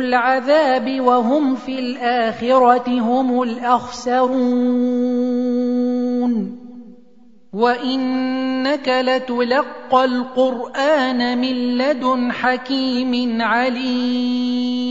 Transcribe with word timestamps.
العذاب 0.00 1.00
وهم 1.00 1.54
في 1.54 1.78
الآخرة 1.78 3.00
هم 3.00 3.42
الأخسرون. 3.42 4.30
وإنك 7.52 8.88
لتلقى 8.88 10.04
القرآن 10.04 11.38
من 11.38 11.78
لدن 11.78 12.32
حكيم 12.32 13.42
عليم. 13.42 14.90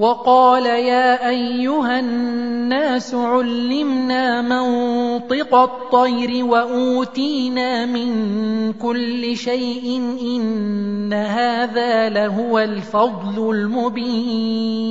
وقال 0.00 0.66
يا 0.66 1.28
أيها 1.28 2.00
الناس 2.00 3.14
علمنا 3.14 4.42
منطق 4.42 5.54
الطير 5.54 6.44
وأوتينا 6.44 7.86
من 7.86 8.72
كل 8.72 9.36
شيء 9.36 10.00
إن 10.22 11.12
هذا 11.12 12.08
لهو 12.08 12.58
الفضل 12.58 13.50
المبين. 13.50 14.90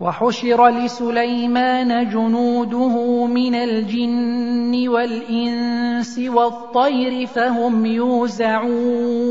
وحشر 0.00 0.68
لسليمان 0.68 2.10
جنوده 2.10 3.26
من 3.26 3.54
الجن 3.54 4.88
والإنس 4.88 6.18
والطير 6.18 7.26
فهم 7.26 7.86
يوزعون. 7.86 9.30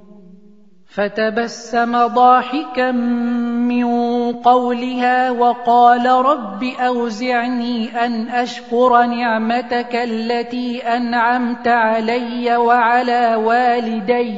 فتبسم 0.95 2.07
ضاحكا 2.07 2.91
من 2.91 3.85
قولها 4.31 5.31
وقال 5.31 6.05
رب 6.11 6.63
أوزعني 6.63 8.05
أن 8.05 8.29
أشكر 8.29 9.05
نعمتك 9.05 9.95
التي 9.95 10.79
أنعمت 10.79 11.67
علي 11.67 12.55
وعلى 12.55 13.35
والدي. 13.35 14.35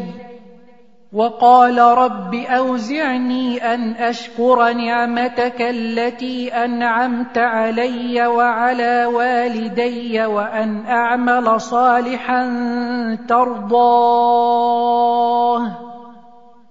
وقال 1.14 1.80
رب 1.80 2.36
أوزعني 2.36 3.74
أن 3.74 3.92
أشكر 3.92 4.74
نعمتك 4.74 5.62
التي 5.62 6.54
أنعمت 6.54 7.38
علي 7.38 8.28
وعلى 8.28 9.06
والدي 9.06 10.26
وأن 10.26 10.86
أعمل 10.86 11.62
صالحا 11.62 12.46
ترضاه. 13.30 14.54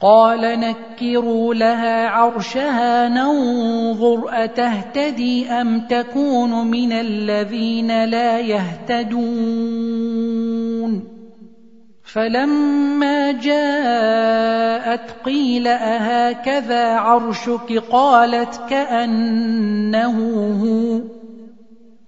قال 0.00 0.60
نكروا 0.60 1.54
لها 1.54 2.08
عرشها 2.08 3.08
ننظر 3.08 4.44
أتهتدي 4.44 5.50
أم 5.50 5.80
تكون 5.80 6.66
من 6.66 6.92
الذين 6.92 8.04
لا 8.04 8.38
يهتدون. 8.38 9.80
فلما 12.12 13.32
جاءت 13.32 15.10
قيل 15.24 15.66
أهكذا 15.66 16.96
عرشك؟ 16.96 17.82
قالت 17.92 18.60
كأنه 18.70 20.16
هو. 20.64 21.19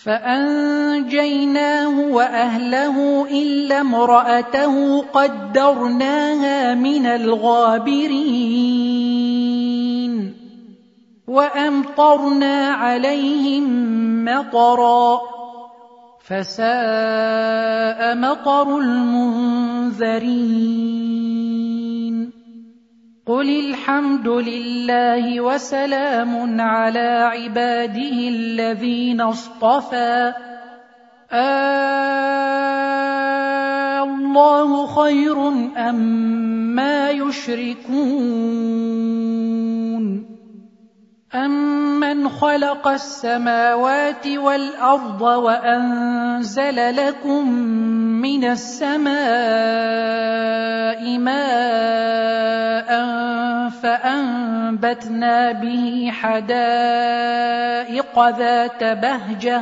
فأنجيناه 0.03 1.99
وأهله 1.99 3.27
إلا 3.31 3.81
امرأته 3.81 5.01
قدرناها 5.01 6.75
من 6.75 7.05
الغابرين. 7.05 8.13
وأمطرنا 11.27 12.71
عليهم 12.71 13.65
مطرًا. 14.25 15.19
فساء 16.29 18.15
مطر 18.15 18.77
المنذرين. 18.77 21.38
قل 23.29 23.49
الحمد 23.49 24.27
لله 24.27 25.41
وسلام 25.41 26.61
على 26.61 27.29
عباده 27.29 28.29
الذين 28.29 29.21
اصطفى. 29.21 30.33
آه 31.31 31.99
الله 34.03 34.85
خير 34.87 35.47
أم 35.77 35.95
ما 36.75 37.09
يشركون 37.09 38.69
أَمَّنْ 42.11 42.29
خَلَقَ 42.29 42.87
السَّمَاوَاتِ 42.87 44.27
وَالْأَرْضَ 44.27 45.21
وَأَنزَلَ 45.21 46.95
لَكُم 46.95 47.49
مِّنَ 48.21 48.43
السَّمَاءِ 48.45 49.17
مَاءً 51.17 52.89
فَأَنبَتْنَا 53.69 55.51
بِهِ 55.51 56.09
حَدَائِقَ 56.21 56.59
ذَاتَ 58.37 58.83
بَهْجَةٍ 58.83 59.61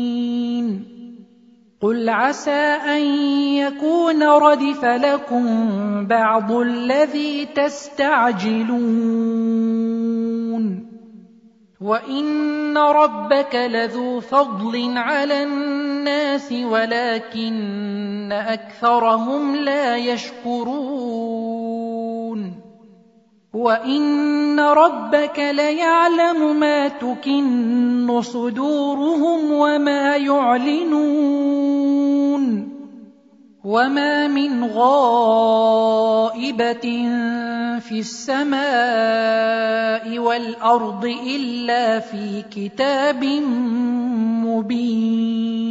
قل 1.81 2.09
عسى 2.09 2.61
أن 2.95 3.01
يكون 3.57 4.23
ردف 4.23 4.85
لكم 4.85 5.45
بعض 6.07 6.51
الذي 6.51 7.45
تستعجلون 7.45 8.81
وإن 11.81 12.77
ربك 12.77 13.55
لذو 13.55 14.19
فضل 14.19 14.97
على 14.97 15.43
الناس 15.43 16.51
ولكن 16.51 18.31
أكثرهم 18.31 19.55
لا 19.55 19.97
يشكرون 19.97 21.51
وإن 23.53 24.59
ربك 24.59 25.39
ليعلم 25.39 26.59
ما 26.59 26.87
تكن 26.87 28.21
صدورهم 28.21 29.51
وما 29.51 30.15
يعلنون 30.15 31.51
وما 33.63 34.27
من 34.27 34.63
غائبة 34.63 36.01
في 37.79 37.99
السماء 37.99 38.59
والأرض 40.19 41.05
إلا 41.05 41.99
في 41.99 42.43
كتاب 42.51 43.23
مبين 44.47 45.70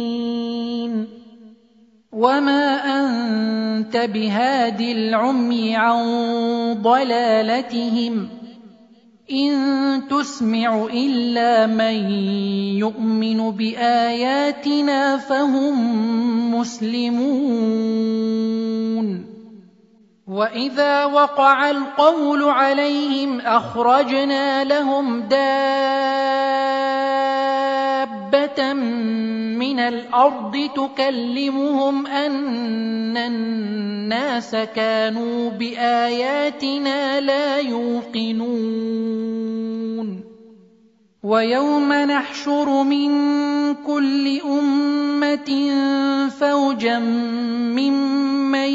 وما 2.21 2.65
أنت 2.85 3.97
بهاد 3.97 4.81
العمي 4.81 5.75
عن 5.75 5.97
ضلالتهم 6.81 8.29
إن 9.31 9.51
تسمع 10.09 10.85
إلا 10.93 11.67
من 11.67 12.11
يؤمن 12.77 13.51
بآياتنا 13.51 15.17
فهم 15.17 15.75
مسلمون 16.55 18.11
وإذا 20.27 21.05
وقع 21.05 21.69
القول 21.69 22.43
عليهم 22.43 23.41
أخرجنا 23.41 24.63
لهم 24.63 25.21
دابة 25.21 25.41
من 29.71 29.79
الأرض 29.79 30.69
تكلمهم 30.75 32.07
أن 32.07 33.17
الناس 33.17 34.55
كانوا 34.75 35.49
بآياتنا 35.49 37.21
لا 37.21 37.57
يوقنون. 37.57 38.51
ويوم 41.23 41.93
نحشر 41.93 42.83
من 42.83 43.11
كل 43.87 44.41
أمة 44.41 45.49
فوجا 46.27 46.99
ممن 46.99 48.71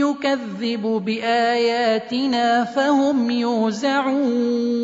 يكذب 0.00 1.02
بآياتنا 1.06 2.64
فهم 2.64 3.30
يوزعون. 3.30 4.78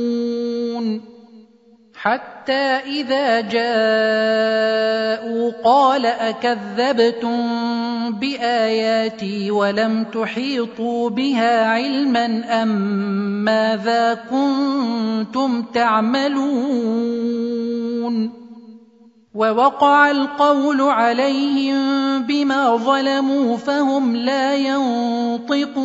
حتى 2.05 2.53
إذا 2.53 3.41
جاءوا 3.41 4.85
قال 5.65 6.07
أكذبتم 6.07 7.39
بآياتي 8.11 9.51
ولم 9.51 10.05
تحيطوا 10.05 11.11
بها 11.11 11.67
علما 11.67 12.63
أم 12.63 12.69
ماذا 13.45 14.15
كنتم 14.31 15.63
تعملون 15.63 16.45
ووقع 19.35 20.11
القول 20.11 20.81
عليهم 20.81 21.83
بما 22.23 22.77
ظلموا 22.77 23.57
فهم 23.57 24.17
لا 24.17 24.55
ينطقون 24.57 25.85